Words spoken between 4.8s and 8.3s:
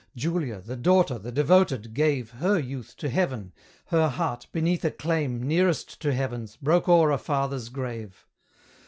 a claim Nearest to Heaven's, broke o'er a father's grave.